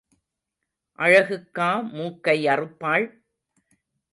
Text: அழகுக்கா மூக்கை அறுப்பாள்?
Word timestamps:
அழகுக்கா 0.99 1.69
மூக்கை 1.91 2.37
அறுப்பாள்? 2.47 3.07